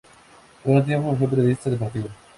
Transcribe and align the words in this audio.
Por 0.63 0.73
un 0.77 0.83
tiempo 0.83 1.15
fue 1.15 1.27
periodista 1.27 1.69
deportiva. 1.69 2.07